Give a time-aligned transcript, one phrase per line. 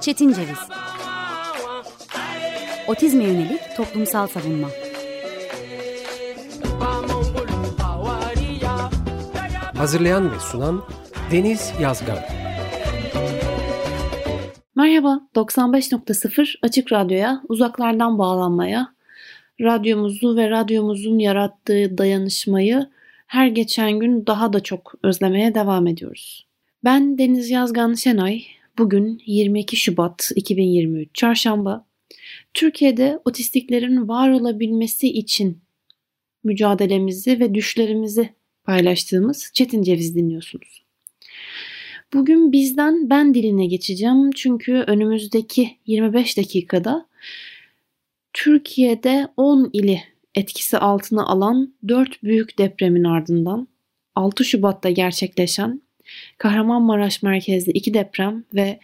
[0.00, 0.58] Çetin Ceviz.
[2.88, 4.68] Otizme yönelik toplumsal savunma.
[9.76, 10.82] Hazırlayan ve sunan
[11.32, 12.18] Deniz Yazgan.
[14.76, 18.94] Merhaba, 95.0 Açık Radyo'ya, uzaklardan bağlanmaya,
[19.60, 22.90] radyomuzu ve radyomuzun yarattığı dayanışmayı
[23.26, 26.47] her geçen gün daha da çok özlemeye devam ediyoruz.
[26.84, 28.42] Ben Deniz Yazgan Şenay.
[28.78, 31.86] Bugün 22 Şubat 2023 Çarşamba.
[32.54, 35.58] Türkiye'de otistiklerin var olabilmesi için
[36.44, 38.30] mücadelemizi ve düşlerimizi
[38.64, 40.84] paylaştığımız Çetin Ceviz dinliyorsunuz.
[42.12, 47.06] Bugün bizden ben diline geçeceğim çünkü önümüzdeki 25 dakikada
[48.32, 50.00] Türkiye'de 10 ili
[50.34, 53.68] etkisi altına alan 4 büyük depremin ardından
[54.14, 55.87] 6 Şubat'ta gerçekleşen
[56.38, 58.80] Kahramanmaraş merkezli iki deprem ve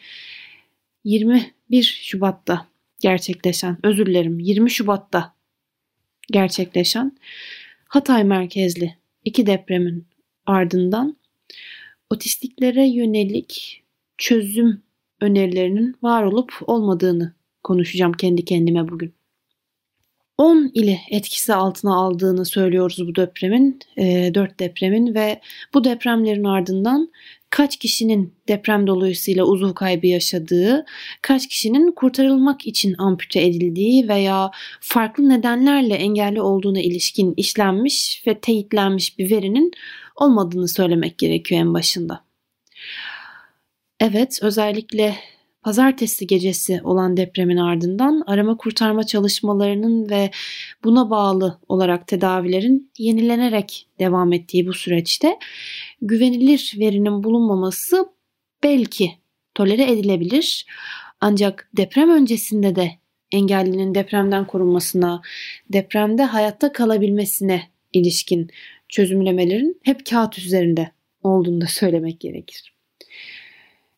[1.04, 2.66] 21 Şubat'ta
[3.00, 5.34] gerçekleşen, özür dilerim 20 Şubat'ta
[6.32, 7.16] gerçekleşen
[7.88, 10.06] Hatay merkezli iki depremin
[10.46, 11.16] ardından
[12.10, 13.82] otistiklere yönelik
[14.18, 14.82] çözüm
[15.20, 19.14] önerilerinin var olup olmadığını konuşacağım kendi kendime bugün.
[20.38, 25.40] 10 ili etkisi altına aldığını söylüyoruz bu depremin, e, 4 depremin ve
[25.74, 27.10] bu depremlerin ardından
[27.50, 30.84] kaç kişinin deprem dolayısıyla uzuv kaybı yaşadığı,
[31.22, 39.18] kaç kişinin kurtarılmak için ampute edildiği veya farklı nedenlerle engelli olduğuna ilişkin işlenmiş ve teyitlenmiş
[39.18, 39.70] bir verinin
[40.16, 42.24] olmadığını söylemek gerekiyor en başında.
[44.00, 45.16] Evet, özellikle
[45.64, 50.30] pazartesi gecesi olan depremin ardından arama kurtarma çalışmalarının ve
[50.84, 55.38] buna bağlı olarak tedavilerin yenilenerek devam ettiği bu süreçte
[56.02, 58.06] güvenilir verinin bulunmaması
[58.62, 59.10] belki
[59.54, 60.66] tolere edilebilir.
[61.20, 62.90] Ancak deprem öncesinde de
[63.32, 65.22] engellinin depremden korunmasına,
[65.72, 68.50] depremde hayatta kalabilmesine ilişkin
[68.88, 70.90] çözümlemelerin hep kağıt üzerinde
[71.22, 72.73] olduğunu da söylemek gerekir.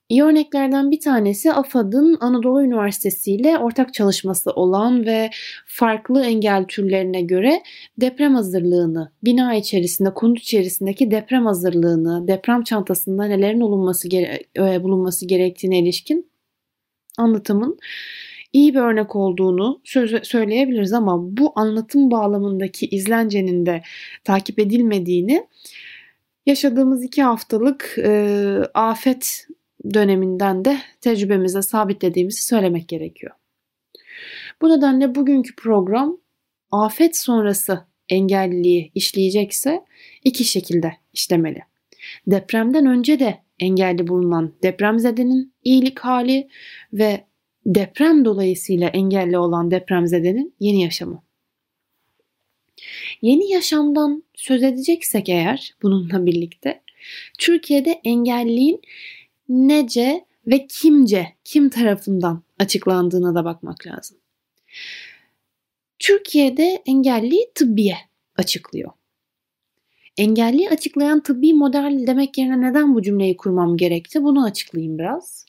[0.08, 5.30] İyi örneklerden bir tanesi AFAD'ın Anadolu Üniversitesi ile ortak çalışması olan ve
[5.66, 7.62] farklı engel türlerine göre
[8.00, 15.26] deprem hazırlığını, bina içerisinde, konut içerisindeki deprem hazırlığını, deprem çantasında nelerin olunması gere- e, bulunması
[15.26, 16.30] gerektiğine ilişkin
[17.18, 17.78] anlatımın
[18.52, 19.80] iyi bir örnek olduğunu
[20.22, 23.82] söyleyebiliriz ama bu anlatım bağlamındaki izlencenin de
[24.24, 25.46] takip edilmediğini
[26.46, 28.28] yaşadığımız iki haftalık e,
[28.74, 29.46] afet
[29.94, 33.32] döneminden de tecrübemize sabitlediğimizi söylemek gerekiyor.
[34.62, 36.18] Bu nedenle bugünkü program
[36.70, 39.84] afet sonrası engelliliği işleyecekse
[40.24, 41.62] iki şekilde işlemeli.
[42.26, 46.48] Depremden önce de engelli bulunan depremzedenin iyilik hali
[46.92, 47.24] ve
[47.66, 51.22] deprem dolayısıyla engelli olan depremzedenin yeni yaşamı.
[53.22, 56.82] Yeni yaşamdan söz edeceksek eğer bununla birlikte
[57.38, 58.80] Türkiye'de engelliğin
[59.48, 64.18] nece ve kimce, kim tarafından açıklandığına da bakmak lazım.
[65.98, 67.96] Türkiye'de engelli tıbbiye
[68.36, 68.90] açıklıyor.
[70.16, 74.22] Engelli açıklayan tıbbi model demek yerine neden bu cümleyi kurmam gerekti?
[74.22, 75.46] Bunu açıklayayım biraz.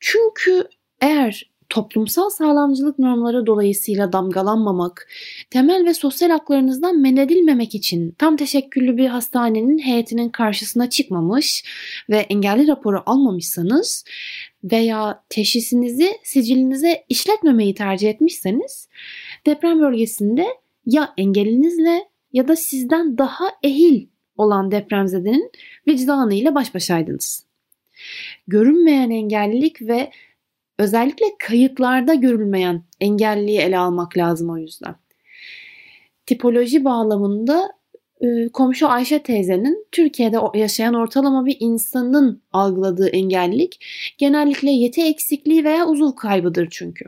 [0.00, 0.68] Çünkü
[1.00, 5.08] eğer toplumsal sağlamcılık normları dolayısıyla damgalanmamak,
[5.50, 11.64] temel ve sosyal haklarınızdan men edilmemek için tam teşekküllü bir hastanenin heyetinin karşısına çıkmamış
[12.10, 14.04] ve engelli raporu almamışsanız
[14.64, 18.88] veya teşhisinizi sicilinize işletmemeyi tercih etmişseniz
[19.46, 20.46] deprem bölgesinde
[20.86, 24.06] ya engelinizle ya da sizden daha ehil
[24.36, 25.50] olan depremzedenin
[25.88, 27.46] vicdanıyla baş başaydınız.
[28.46, 30.10] Görünmeyen engellilik ve
[30.82, 34.94] özellikle kayıtlarda görülmeyen engelliyi ele almak lazım o yüzden.
[36.26, 37.72] Tipoloji bağlamında
[38.20, 43.84] e, komşu Ayşe teyzenin Türkiye'de yaşayan ortalama bir insanın algıladığı engellilik
[44.18, 47.04] genellikle yeti eksikliği veya uzuv kaybıdır çünkü.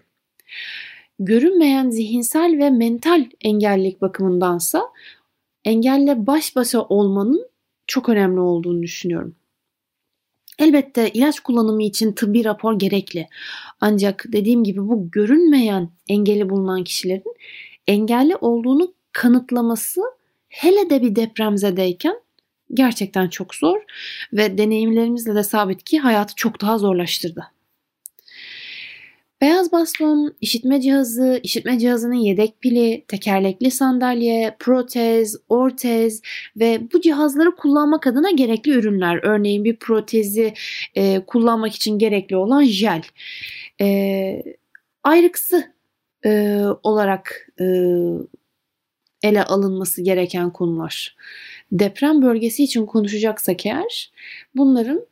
[1.18, 4.82] Görünmeyen zihinsel ve mental engellilik bakımındansa
[5.64, 7.48] engelle baş başa olmanın
[7.86, 9.36] çok önemli olduğunu düşünüyorum.
[10.58, 13.28] Elbette ilaç kullanımı için tıbbi rapor gerekli.
[13.80, 17.34] Ancak dediğim gibi bu görünmeyen engeli bulunan kişilerin
[17.86, 20.00] engelli olduğunu kanıtlaması
[20.48, 22.20] hele de bir depremzedeyken
[22.74, 23.80] gerçekten çok zor
[24.32, 27.53] ve deneyimlerimizle de sabit ki hayatı çok daha zorlaştırdı.
[29.44, 36.22] Beyaz baston, işitme cihazı, işitme cihazının yedek pili, tekerlekli sandalye, protez, ortez
[36.56, 39.20] ve bu cihazları kullanmak adına gerekli ürünler.
[39.22, 40.54] Örneğin bir protezi
[40.94, 43.02] e, kullanmak için gerekli olan jel.
[43.80, 44.42] E,
[45.02, 45.72] ayrıksı
[46.26, 47.64] e, olarak e,
[49.22, 51.16] ele alınması gereken konular.
[51.72, 54.12] Deprem bölgesi için konuşacaksak eğer
[54.54, 55.06] bunların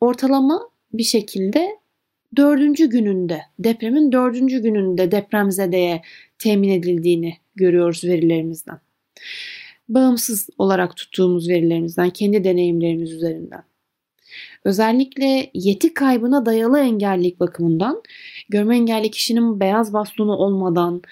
[0.00, 1.81] ortalama bir şekilde
[2.36, 6.02] dördüncü gününde, depremin dördüncü gününde depremzedeye
[6.38, 8.78] temin edildiğini görüyoruz verilerimizden.
[9.88, 13.64] Bağımsız olarak tuttuğumuz verilerimizden, kendi deneyimlerimiz üzerinden.
[14.64, 18.02] Özellikle yeti kaybına dayalı engellilik bakımından
[18.48, 21.02] görme engelli kişinin beyaz bastonu olmadan,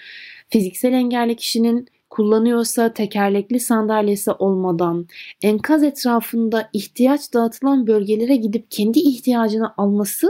[0.49, 5.07] fiziksel engelli kişinin kullanıyorsa tekerlekli sandalyesi olmadan
[5.41, 10.27] enkaz etrafında ihtiyaç dağıtılan bölgelere gidip kendi ihtiyacını alması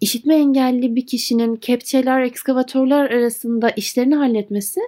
[0.00, 4.80] işitme engelli bir kişinin kepçeler, ekskavatörler arasında işlerini halletmesi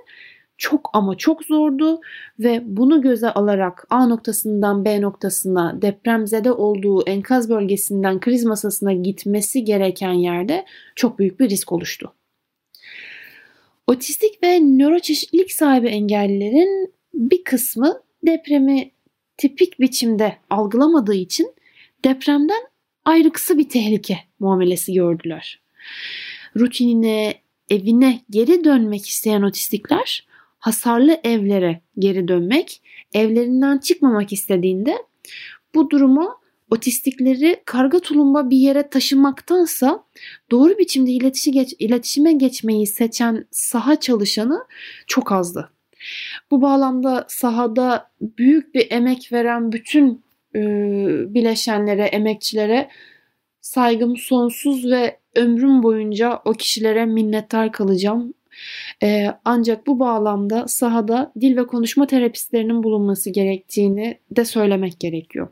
[0.59, 2.01] çok ama çok zordu
[2.39, 9.65] ve bunu göze alarak A noktasından B noktasına depremzede olduğu enkaz bölgesinden kriz masasına gitmesi
[9.65, 10.65] gereken yerde
[10.95, 12.13] çok büyük bir risk oluştu.
[13.87, 18.91] Otistik ve nöroçeşitlilik sahibi engellilerin bir kısmı depremi
[19.37, 21.55] tipik biçimde algılamadığı için
[22.05, 22.63] depremden
[23.07, 25.61] ayrıksı bir tehlike muamelesi gördüler.
[26.59, 27.35] Rutinine,
[27.71, 30.27] evine geri dönmek isteyen otistikler
[30.59, 32.83] hasarlı evlere geri dönmek,
[33.15, 34.97] evlerinden çıkmamak istediğinde
[35.75, 40.05] bu durumu otistikleri karga tulumba bir yere taşımaktansa
[40.51, 44.67] doğru biçimde iletişi geç, iletişime geçmeyi seçen saha çalışanı
[45.07, 45.71] çok azdı.
[46.51, 50.26] Bu bağlamda sahada büyük bir emek veren bütün
[51.35, 52.89] bileşenlere, emekçilere
[53.61, 58.35] saygım sonsuz ve ömrüm boyunca o kişilere minnettar kalacağım.
[59.03, 65.49] Ee, ancak bu bağlamda sahada dil ve konuşma terapistlerinin bulunması gerektiğini de söylemek gerekiyor.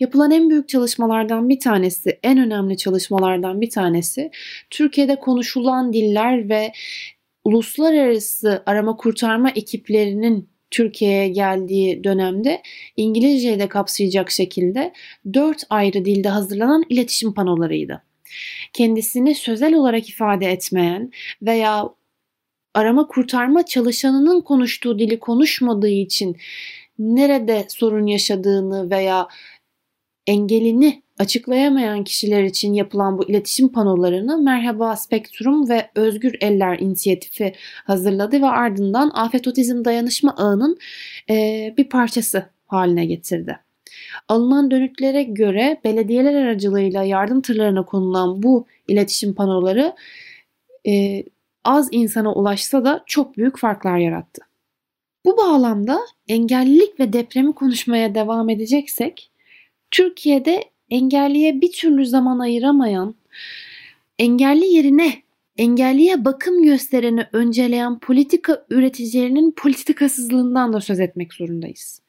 [0.00, 4.30] Yapılan en büyük çalışmalardan bir tanesi, en önemli çalışmalardan bir tanesi
[4.70, 6.72] Türkiye'de konuşulan diller ve
[7.44, 12.62] uluslararası arama kurtarma ekiplerinin Türkiye'ye geldiği dönemde
[12.96, 14.92] İngilizceyi de kapsayacak şekilde
[15.34, 18.02] dört ayrı dilde hazırlanan iletişim panolarıydı.
[18.72, 21.10] Kendisini sözel olarak ifade etmeyen
[21.42, 21.88] veya
[22.74, 26.36] arama kurtarma çalışanının konuştuğu dili konuşmadığı için
[26.98, 29.28] nerede sorun yaşadığını veya
[30.26, 37.54] engelini açıklayamayan kişiler için yapılan bu iletişim panolarını Merhaba Spektrum ve Özgür Eller inisiyatifi
[37.84, 40.78] hazırladı ve ardından Afet Otizm Dayanışma Ağı'nın
[41.30, 43.58] e, bir parçası haline getirdi.
[44.28, 49.94] Alınan dönütlere göre belediyeler aracılığıyla yardım tırlarına konulan bu iletişim panoları
[50.86, 51.24] e,
[51.64, 54.42] az insana ulaşsa da çok büyük farklar yarattı.
[55.24, 59.30] Bu bağlamda engellilik ve depremi konuşmaya devam edeceksek
[59.90, 63.14] Türkiye'de engelliye bir türlü zaman ayıramayan,
[64.18, 65.22] engelli yerine
[65.56, 72.02] engelliye bakım göstereni önceleyen politika üreticilerinin politikasızlığından da söz etmek zorundayız.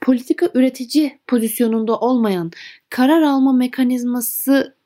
[0.00, 2.50] Politika üretici pozisyonunda olmayan,
[2.90, 4.76] karar alma mekanizması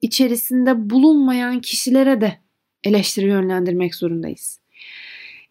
[0.00, 2.38] içerisinde bulunmayan kişilere de
[2.84, 4.59] eleştiri yönlendirmek zorundayız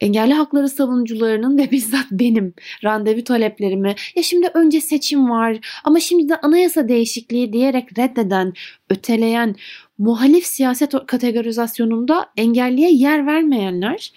[0.01, 2.53] engelli hakları savunucularının ve bizzat benim
[2.83, 8.53] randevu taleplerimi ya şimdi önce seçim var ama şimdi de anayasa değişikliği diyerek reddeden,
[8.89, 9.55] öteleyen
[9.97, 14.13] muhalif siyaset kategorizasyonunda engelliye yer vermeyenler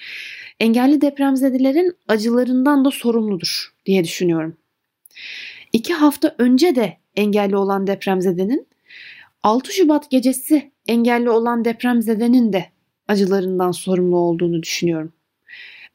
[0.61, 4.57] engelli depremzedilerin acılarından da sorumludur diye düşünüyorum.
[5.73, 8.67] İki hafta önce de engelli olan depremzedenin
[9.43, 12.67] 6 Şubat gecesi engelli olan depremzedenin de
[13.09, 15.13] acılarından sorumlu olduğunu düşünüyorum.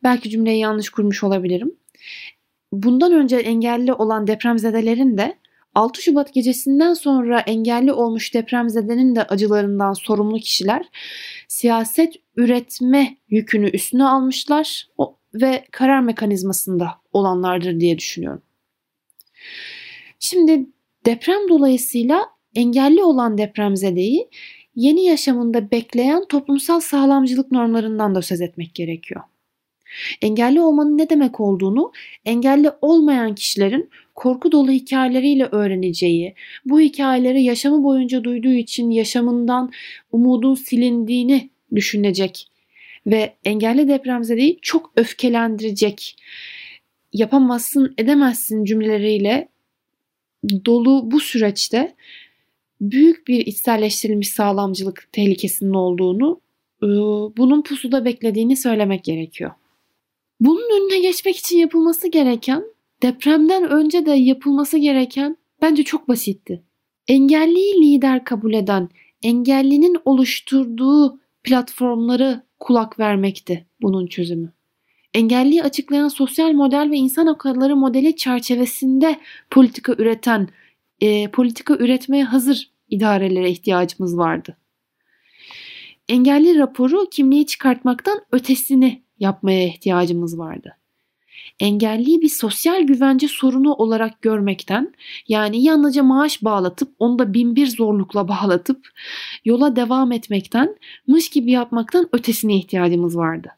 [0.04, 1.76] Belki cümleyi yanlış kurmuş olabilirim.
[2.72, 5.38] Bundan önce engelli olan depremzedelerin de
[5.76, 10.90] 6 Şubat gecesinden sonra engelli olmuş depremzedenin de acılarından sorumlu kişiler
[11.48, 14.88] siyaset üretme yükünü üstüne almışlar
[15.34, 18.42] ve karar mekanizmasında olanlardır diye düşünüyorum.
[20.20, 20.66] Şimdi
[21.06, 22.26] deprem dolayısıyla
[22.56, 24.30] engelli olan depremzedeyi
[24.76, 29.22] yeni yaşamında bekleyen toplumsal sağlamcılık normlarından da söz etmek gerekiyor.
[30.22, 31.92] Engelli olmanın ne demek olduğunu
[32.26, 36.34] engelli olmayan kişilerin korku dolu hikayeleriyle öğreneceği,
[36.66, 39.72] bu hikayeleri yaşamı boyunca duyduğu için yaşamından
[40.12, 42.48] umudun silindiğini düşünecek
[43.08, 46.16] ve engelli depremzedeyi çok öfkelendirecek,
[47.14, 49.48] yapamazsın edemezsin cümleleriyle
[50.66, 51.96] dolu bu süreçte
[52.82, 56.42] büyük bir içselleştirilmiş sağlamcılık tehlikesinin olduğunu,
[56.84, 56.88] e,
[57.38, 59.52] bunun pusuda beklediğini söylemek gerekiyor.
[60.40, 62.64] Bunun önüne geçmek için yapılması gereken,
[63.04, 66.64] depremden önce de yapılması gereken bence çok basitti.
[67.08, 68.90] Engelliyi lider kabul eden,
[69.24, 74.54] engellinin oluşturduğu platformları kulak vermekti bunun çözümü.
[75.14, 80.50] Engelliyi açıklayan sosyal model ve insan hakları modeli çerçevesinde politika üreten,
[81.02, 84.58] e, politika üretmeye hazır idarelere ihtiyacımız vardı.
[86.10, 90.78] Engelli raporu kimliği çıkartmaktan ötesini yapmaya ihtiyacımız vardı.
[91.60, 94.94] Engelliyi bir sosyal güvence sorunu olarak görmekten
[95.28, 98.88] yani yalnızca maaş bağlatıp onu da bin bir zorlukla bağlatıp
[99.46, 100.76] yola devam etmekten
[101.08, 103.50] mış gibi yapmaktan ötesine ihtiyacımız vardı.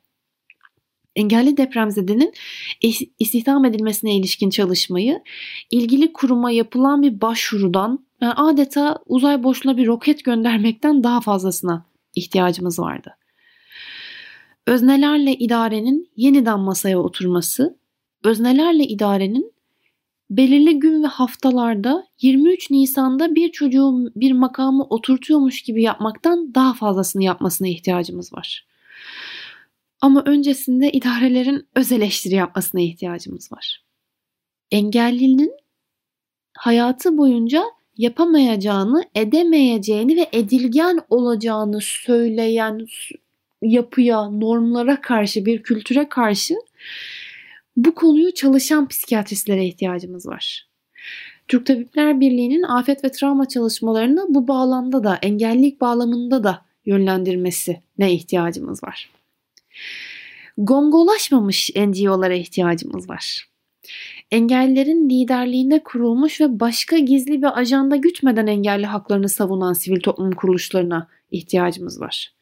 [1.15, 2.33] Engelli depremzedenin
[3.19, 5.23] istihdam edilmesine ilişkin çalışmayı
[5.71, 11.85] ilgili kuruma yapılan bir başvurudan yani adeta uzay boşluğuna bir roket göndermekten daha fazlasına
[12.15, 13.18] ihtiyacımız vardı.
[14.69, 17.79] Öznelerle idarenin yeniden masaya oturması,
[18.23, 19.53] öznelerle idarenin
[20.29, 27.23] belirli gün ve haftalarda 23 Nisan'da bir çocuğun bir makamı oturtuyormuş gibi yapmaktan daha fazlasını
[27.23, 28.67] yapmasına ihtiyacımız var.
[30.01, 33.83] Ama öncesinde idarelerin öz eleştiri yapmasına ihtiyacımız var.
[34.71, 35.51] Engellinin
[36.57, 37.63] hayatı boyunca
[37.97, 42.85] yapamayacağını, edemeyeceğini ve edilgen olacağını söyleyen
[43.61, 46.55] yapıya, normlara karşı, bir kültüre karşı
[47.77, 50.69] bu konuyu çalışan psikiyatristlere ihtiyacımız var.
[51.47, 58.13] Türk Tabipler Birliği'nin afet ve travma çalışmalarını bu bağlamda da, engellilik bağlamında da yönlendirmesi ne
[58.13, 59.09] ihtiyacımız var.
[60.57, 63.49] Gongolaşmamış NGO'lara ihtiyacımız var.
[64.31, 71.07] Engellerin liderliğinde kurulmuş ve başka gizli bir ajanda gütmeden engelli haklarını savunan sivil toplum kuruluşlarına
[71.31, 72.38] ihtiyacımız var.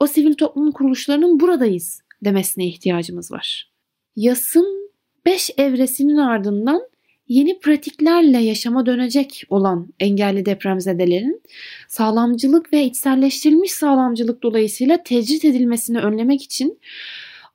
[0.00, 3.72] O sivil toplum kuruluşlarının buradayız demesine ihtiyacımız var.
[4.16, 4.90] Yasın
[5.26, 6.82] 5 evresinin ardından
[7.28, 11.42] yeni pratiklerle yaşama dönecek olan engelli depremzedelerin
[11.88, 16.78] sağlamcılık ve içselleştirilmiş sağlamcılık dolayısıyla tecrit edilmesini önlemek için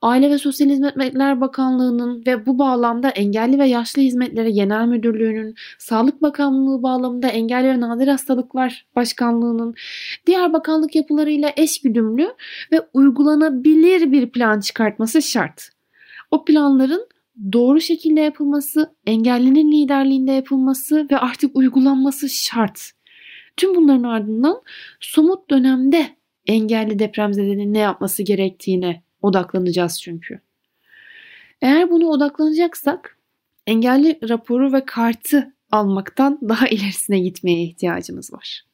[0.04, 6.22] Aile ve Sosyal Hizmetler Bakanlığı'nın ve bu bağlamda Engelli ve Yaşlı Hizmetleri Genel Müdürlüğü'nün, Sağlık
[6.22, 9.74] Bakanlığı bağlamında Engelli ve Nadir Hastalıklar Başkanlığı'nın
[10.26, 12.34] diğer bakanlık yapılarıyla eşgüdümlü
[12.72, 15.68] ve uygulanabilir bir plan çıkartması şart.
[16.30, 17.08] O planların
[17.52, 22.90] doğru şekilde yapılması, engellinin liderliğinde yapılması ve artık uygulanması şart.
[23.56, 24.62] Tüm bunların ardından
[25.00, 26.06] somut dönemde
[26.46, 30.40] engelli depremzedenin ne yapması gerektiğine odaklanacağız çünkü.
[31.62, 33.18] Eğer bunu odaklanacaksak
[33.66, 38.64] engelli raporu ve kartı almaktan daha ilerisine gitmeye ihtiyacımız var.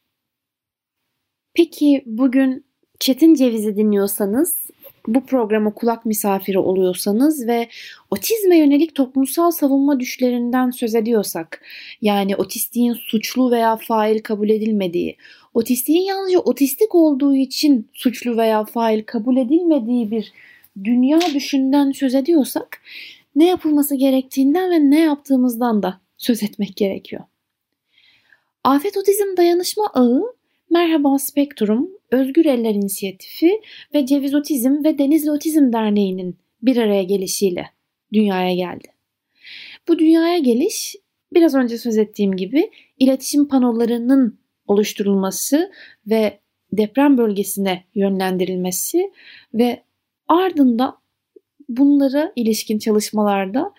[1.55, 2.65] Peki bugün
[3.01, 4.71] Çetin Ceviz'i dinliyorsanız
[5.07, 7.69] bu programa kulak misafiri oluyorsanız ve
[8.11, 11.63] otizme yönelik toplumsal savunma düşlerinden söz ediyorsak,
[12.03, 15.17] yani otistiğin suçlu veya fail kabul edilmediği,
[15.55, 20.33] otistiğin yalnızca otistik olduğu için suçlu veya fail kabul edilmediği bir
[20.85, 22.83] dünya düşünden söz ediyorsak,
[23.37, 27.23] ne yapılması gerektiğinden ve ne yaptığımızdan da söz etmek gerekiyor.
[28.65, 30.35] Afet Otizm Dayanışma Ağı,
[30.71, 33.61] Merhaba Spektrum, Özgür Eller İnisiyatifi
[33.95, 37.67] ve Ceviz Otizm ve Denizli Otizm Derneği'nin bir araya gelişiyle
[38.13, 38.89] dünyaya geldi.
[39.89, 40.97] Bu dünyaya geliş
[41.33, 44.39] biraz önce söz ettiğim gibi iletişim panolarının
[44.71, 45.73] oluşturulması
[46.07, 46.41] ve
[46.73, 49.13] deprem bölgesine yönlendirilmesi
[49.55, 49.83] ve
[50.29, 50.97] ardından
[51.69, 53.73] bunlara ilişkin çalışmalarda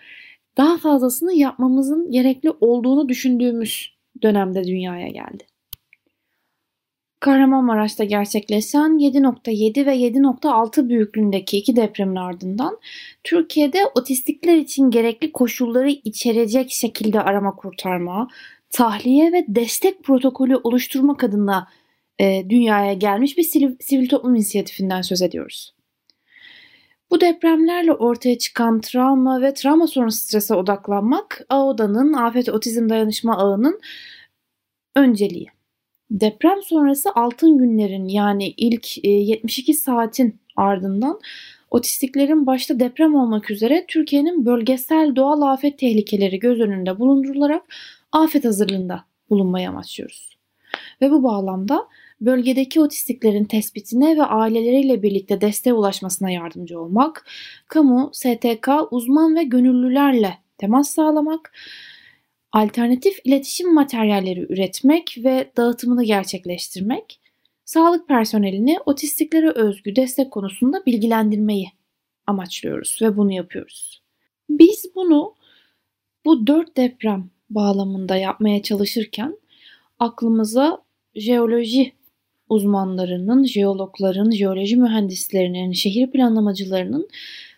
[0.56, 5.46] daha fazlasını yapmamızın gerekli olduğunu düşündüğümüz dönemde dünyaya geldi.
[7.20, 12.78] Kahramanmaraş'ta gerçekleşen 7.7 ve 7.6 büyüklüğündeki iki depremin ardından
[13.24, 18.28] Türkiye'de otistikler için gerekli koşulları içerecek şekilde arama kurtarma,
[18.72, 21.68] tahliye ve destek protokolü oluşturmak adına
[22.18, 25.74] e, dünyaya gelmiş bir sivil, sivil toplum inisiyatifinden söz ediyoruz.
[27.10, 33.80] Bu depremlerle ortaya çıkan travma ve travma sonrası strese odaklanmak AODA'nın Afet Otizm Dayanışma Ağı'nın
[34.96, 35.46] önceliği.
[36.10, 41.20] Deprem sonrası altın günlerin yani ilk 72 e, saatin ardından
[41.70, 47.62] otistiklerin başta deprem olmak üzere Türkiye'nin bölgesel doğal afet tehlikeleri göz önünde bulundurularak
[48.12, 50.38] afet hazırlığında bulunmayı amaçlıyoruz.
[51.00, 51.88] Ve bu bağlamda
[52.20, 57.26] bölgedeki otistiklerin tespitine ve aileleriyle birlikte desteğe ulaşmasına yardımcı olmak,
[57.68, 61.52] kamu, STK, uzman ve gönüllülerle temas sağlamak,
[62.52, 67.20] alternatif iletişim materyalleri üretmek ve dağıtımını gerçekleştirmek,
[67.64, 71.68] sağlık personelini otistiklere özgü destek konusunda bilgilendirmeyi
[72.26, 74.02] amaçlıyoruz ve bunu yapıyoruz.
[74.50, 75.34] Biz bunu
[76.24, 79.38] bu dört deprem bağlamında yapmaya çalışırken
[79.98, 80.82] aklımıza
[81.14, 81.92] jeoloji
[82.48, 87.08] uzmanlarının, jeologların, jeoloji mühendislerinin, şehir planlamacılarının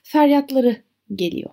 [0.03, 0.77] feryatları
[1.15, 1.51] geliyor.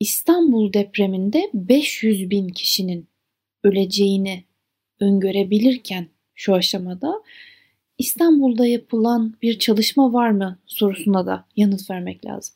[0.00, 3.08] İstanbul depreminde 500 bin kişinin
[3.64, 4.44] öleceğini
[5.00, 7.22] öngörebilirken şu aşamada
[7.98, 12.54] İstanbul'da yapılan bir çalışma var mı sorusuna da yanıt vermek lazım.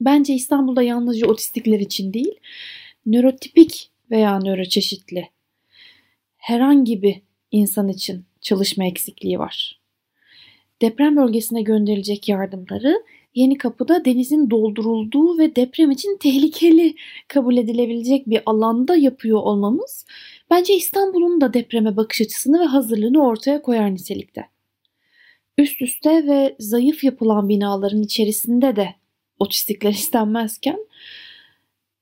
[0.00, 2.40] Bence İstanbul'da yalnızca otistikler için değil,
[3.06, 5.30] nörotipik veya nöroçeşitli
[6.36, 9.80] herhangi bir insan için çalışma eksikliği var.
[10.82, 13.02] Deprem bölgesine gönderilecek yardımları
[13.34, 16.94] Yeni Kapı'da denizin doldurulduğu ve deprem için tehlikeli
[17.28, 20.06] kabul edilebilecek bir alanda yapıyor olmamız
[20.50, 24.48] bence İstanbul'un da depreme bakış açısını ve hazırlığını ortaya koyar nitelikte.
[25.58, 28.94] Üst üste ve zayıf yapılan binaların içerisinde de
[29.38, 30.78] otistikler istenmezken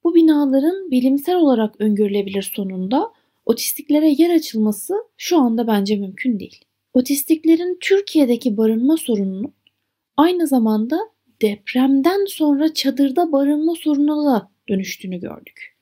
[0.04, 3.12] bu binaların bilimsel olarak öngörülebilir sonunda
[3.46, 6.64] otistiklere yer açılması şu anda bence mümkün değil.
[6.94, 9.54] Otistiklerin Türkiye'deki barınma sorununun
[10.16, 10.98] aynı zamanda
[11.42, 15.76] depremden sonra çadırda barınma sorununa da dönüştüğünü gördük.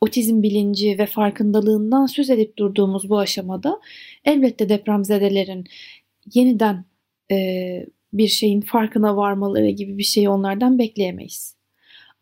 [0.00, 3.80] Otizm bilinci ve farkındalığından söz edip durduğumuz bu aşamada
[4.24, 5.64] elbette depremzedelerin
[6.34, 6.84] yeniden
[7.30, 7.36] e,
[8.12, 11.56] bir şeyin farkına varmaları gibi bir şeyi onlardan bekleyemeyiz.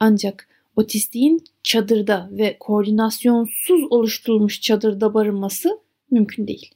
[0.01, 5.79] Ancak otistiğin çadırda ve koordinasyonsuz oluşturulmuş çadırda barınması
[6.11, 6.71] mümkün değil.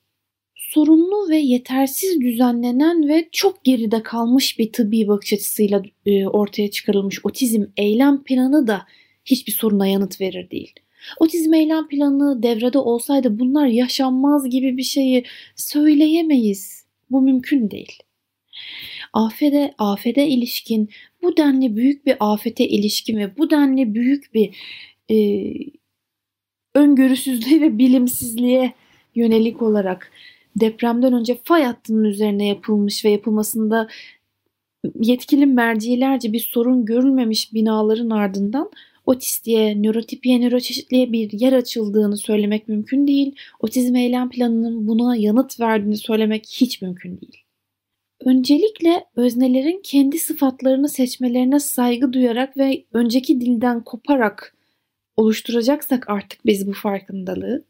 [0.55, 7.21] Sorunlu ve yetersiz düzenlenen ve çok geride kalmış bir tıbbi bakış açısıyla e, ortaya çıkarılmış
[7.25, 8.87] otizm eylem planı da
[9.25, 10.73] hiçbir soruna yanıt verir değil.
[11.21, 15.25] Otizm eylem planı devrede olsaydı bunlar yaşanmaz gibi bir şeyi
[15.57, 16.85] söyleyemeyiz.
[17.11, 17.93] Bu mümkün değil.
[19.15, 20.89] Afede, afede ilişkin
[21.23, 24.57] bu denli büyük bir afete ilişkin ve bu denli büyük bir
[25.11, 25.17] e,
[26.75, 28.73] öngörüsüzlüğe ve bilimsizliğe
[29.15, 30.13] yönelik olarak
[30.57, 33.89] depremden önce fay hattının üzerine yapılmış ve yapılmasında
[35.01, 38.71] yetkili mercilerce bir sorun görülmemiş binaların ardından
[39.07, 43.35] otistiğe, nörotipiye, nöroçeşitliğe bir yer açıldığını söylemek mümkün değil.
[43.61, 47.44] Otizm eylem planının buna yanıt verdiğini söylemek hiç mümkün değil.
[48.25, 54.57] Öncelikle öznelerin kendi sıfatlarını seçmelerine saygı duyarak ve önceki dilden koparak
[55.17, 57.65] oluşturacaksak artık biz bu farkındalığı,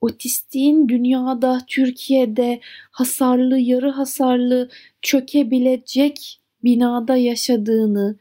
[0.00, 4.70] otistiğin dünyada, Türkiye'de hasarlı, yarı hasarlı,
[5.02, 8.16] çökebilecek binada yaşadığını,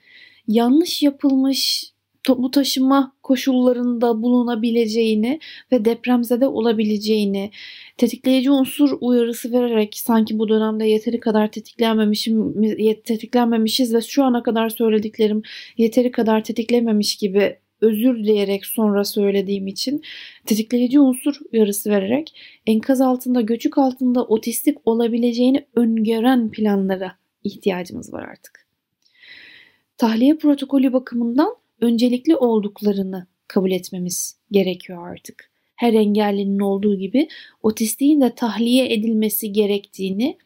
[0.48, 1.92] yanlış yapılmış
[2.26, 5.40] toplu taşıma koşullarında bulunabileceğini
[5.72, 7.52] ve depremzede olabileceğini
[7.98, 12.62] tetikleyici unsur uyarısı vererek sanki bu dönemde yeteri kadar tetiklenmemişim
[13.04, 15.42] tetiklenmemişiz ve şu ana kadar söylediklerim
[15.78, 20.02] yeteri kadar tetiklememiş gibi özür dileyerek sonra söylediğim için
[20.46, 22.36] tetikleyici unsur uyarısı vererek
[22.68, 27.12] enkaz altında göçük altında otistik olabileceğini öngören planlara
[27.44, 28.66] ihtiyacımız var artık.
[29.98, 35.52] Tahliye protokolü bakımından öncelikli olduklarını kabul etmemiz gerekiyor artık.
[35.76, 37.28] Her engellinin olduğu gibi
[37.64, 40.38] otistiğin de tahliye edilmesi gerektiğini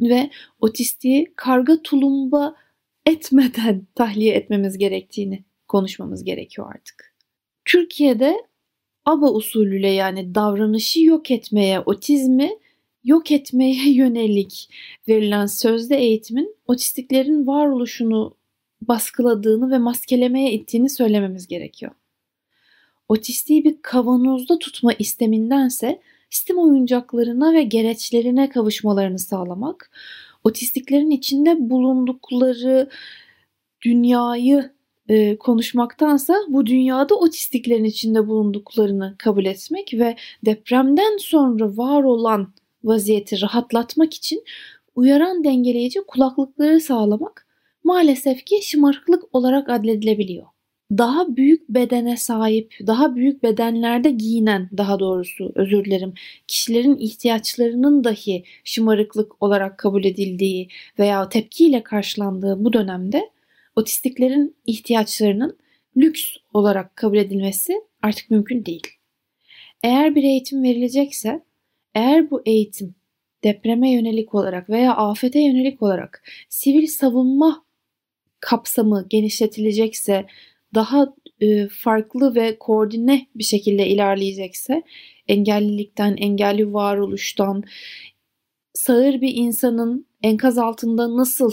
[0.00, 2.54] ve otistiği karga tulumba
[3.06, 7.14] etmeden tahliye etmemiz gerektiğini konuşmamız gerekiyor artık.
[7.64, 8.36] Türkiye'de
[9.04, 12.50] ABA usulüyle yani davranışı yok etmeye, otizmi
[13.04, 14.68] yok etmeye yönelik
[15.08, 18.36] verilen sözde eğitimin otistiklerin varoluşunu
[18.88, 21.92] baskıladığını ve maskelemeye ittiğini söylememiz gerekiyor.
[23.08, 29.90] Otistiği bir kavanozda tutma istemindense sistem oyuncaklarına ve gereçlerine kavuşmalarını sağlamak,
[30.44, 32.88] otistiklerin içinde bulundukları
[33.84, 34.70] dünyayı
[35.08, 42.52] e, konuşmaktansa bu dünyada otistiklerin içinde bulunduklarını kabul etmek ve depremden sonra var olan
[42.84, 44.44] vaziyeti rahatlatmak için
[44.94, 47.43] uyaran dengeleyici kulaklıkları sağlamak
[47.84, 50.46] maalesef ki şımarıklık olarak adledilebiliyor.
[50.90, 56.14] Daha büyük bedene sahip, daha büyük bedenlerde giyinen daha doğrusu özür dilerim
[56.48, 60.68] kişilerin ihtiyaçlarının dahi şımarıklık olarak kabul edildiği
[60.98, 63.30] veya tepkiyle karşılandığı bu dönemde
[63.76, 65.58] otistiklerin ihtiyaçlarının
[65.96, 66.22] lüks
[66.54, 68.86] olarak kabul edilmesi artık mümkün değil.
[69.82, 71.42] Eğer bir eğitim verilecekse,
[71.94, 72.94] eğer bu eğitim
[73.44, 77.63] depreme yönelik olarak veya afete yönelik olarak sivil savunma
[78.44, 80.26] kapsamı genişletilecekse,
[80.74, 84.82] daha e, farklı ve koordine bir şekilde ilerleyecekse
[85.28, 87.62] engellilikten, engelli varoluştan,
[88.74, 91.52] sağır bir insanın enkaz altında nasıl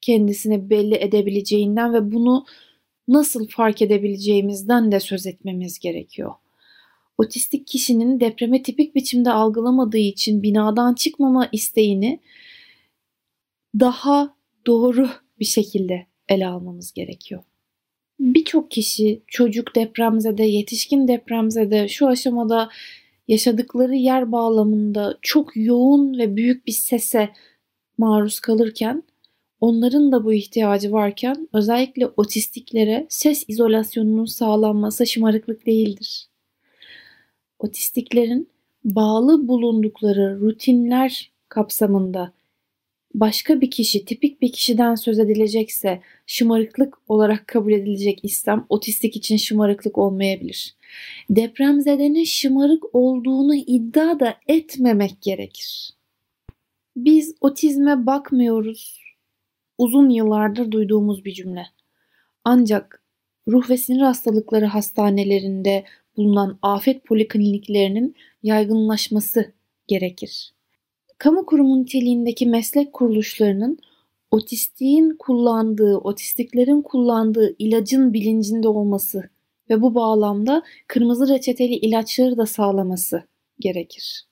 [0.00, 2.44] kendisini belli edebileceğinden ve bunu
[3.08, 6.34] nasıl fark edebileceğimizden de söz etmemiz gerekiyor.
[7.18, 12.20] Otistik kişinin depreme tipik biçimde algılamadığı için binadan çıkmama isteğini
[13.80, 15.08] daha doğru
[15.40, 17.42] bir şekilde ele almamız gerekiyor.
[18.20, 22.68] Birçok kişi çocuk depremzede, yetişkin depremzede şu aşamada
[23.28, 27.30] yaşadıkları yer bağlamında çok yoğun ve büyük bir sese
[27.98, 29.02] maruz kalırken
[29.60, 36.28] onların da bu ihtiyacı varken özellikle otistiklere ses izolasyonunun sağlanması şımarıklık değildir.
[37.58, 38.48] Otistiklerin
[38.84, 42.32] bağlı bulundukları rutinler kapsamında
[43.14, 49.36] başka bir kişi, tipik bir kişiden söz edilecekse şımarıklık olarak kabul edilecek istem otistik için
[49.36, 50.74] şımarıklık olmayabilir.
[51.30, 55.90] Depremzedenin şımarık olduğunu iddia da etmemek gerekir.
[56.96, 59.00] Biz otizme bakmıyoruz.
[59.78, 61.66] Uzun yıllardır duyduğumuz bir cümle.
[62.44, 63.02] Ancak
[63.48, 65.84] ruh ve sinir hastalıkları hastanelerinde
[66.16, 69.52] bulunan afet polikliniklerinin yaygınlaşması
[69.86, 70.52] gerekir.
[71.20, 73.78] Kamu kurumu niteliğindeki meslek kuruluşlarının
[74.30, 79.30] otistiğin kullandığı, otistiklerin kullandığı ilacın bilincinde olması
[79.70, 83.22] ve bu bağlamda kırmızı reçeteli ilaçları da sağlaması
[83.58, 84.24] gerekir.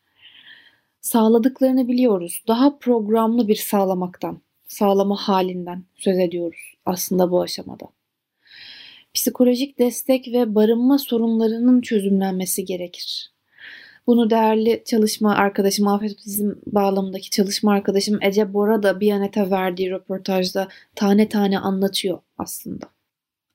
[1.00, 2.42] Sağladıklarını biliyoruz.
[2.48, 7.86] Daha programlı bir sağlamaktan, sağlama halinden söz ediyoruz aslında bu aşamada.
[9.14, 13.37] Psikolojik destek ve barınma sorunlarının çözümlenmesi gerekir.
[14.08, 20.68] Bunu değerli çalışma arkadaşım, afet otizm bağlamındaki çalışma arkadaşım Ece Bora da Biyanet'e verdiği röportajda
[20.94, 22.86] tane tane anlatıyor aslında.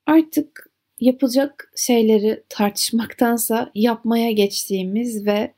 [0.06, 5.52] Artık yapılacak şeyleri tartışmaktansa yapmaya geçtiğimiz ve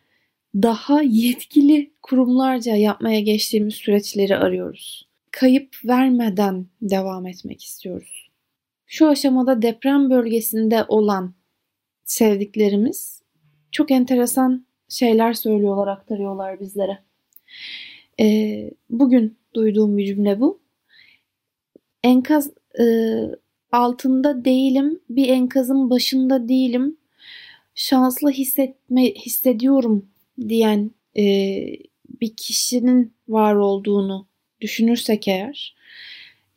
[0.55, 5.09] daha yetkili kurumlarca yapmaya geçtiğimiz süreçleri arıyoruz.
[5.31, 8.31] Kayıp vermeden devam etmek istiyoruz.
[8.87, 11.35] Şu aşamada deprem bölgesinde olan
[12.05, 13.23] sevdiklerimiz
[13.73, 16.99] çok enteresan şeyler söylüyorlar, aktarıyorlar bizlere.
[18.20, 20.61] Ee, bugün duyduğum bir cümle bu.
[22.03, 22.85] Enkaz e,
[23.72, 26.96] altında değilim, bir enkazın başında değilim.
[27.75, 30.09] Şanslı hissetme hissediyorum
[30.49, 31.22] diyen e,
[32.20, 34.27] bir kişinin var olduğunu
[34.61, 35.77] düşünürsek eğer,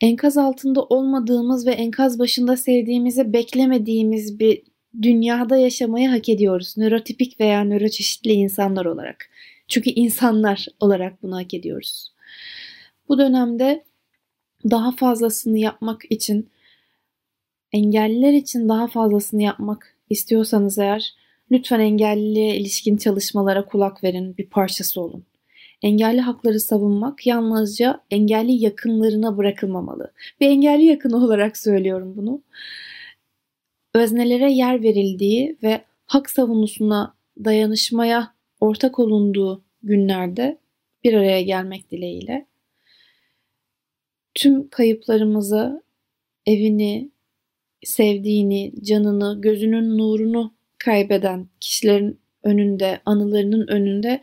[0.02, 4.62] enkaz altında olmadığımız ve enkaz başında sevdiğimizi beklemediğimiz bir
[5.02, 6.78] dünyada yaşamayı hak ediyoruz.
[6.78, 9.30] Nörotipik veya nöroçeşitli insanlar olarak.
[9.68, 12.14] Çünkü insanlar olarak bunu hak ediyoruz.
[13.10, 13.84] Bu dönemde
[14.72, 16.50] daha fazlasını yapmak için
[17.72, 21.14] engelliler için daha fazlasını yapmak istiyorsanız eğer
[21.52, 25.24] lütfen engelliliğe ilişkin çalışmalara kulak verin, bir parçası olun.
[25.82, 30.12] Engelli hakları savunmak yalnızca engelli yakınlarına bırakılmamalı.
[30.42, 32.42] Bir engelli yakını olarak söylüyorum bunu
[33.94, 40.58] öznelere yer verildiği ve hak savunusuna dayanışmaya ortak olunduğu günlerde
[41.04, 42.50] bir araya gelmek dileğiyle
[44.40, 45.84] tüm kayıplarımızı,
[46.46, 47.12] evini,
[47.84, 54.22] sevdiğini, canını, gözünün nurunu kaybeden kişilerin önünde, anılarının önünde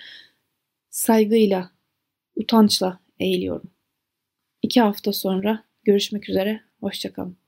[0.90, 1.70] saygıyla,
[2.37, 3.70] utançla eğiliyorum.
[4.62, 7.45] İki hafta sonra görüşmek üzere, hoşçakalın.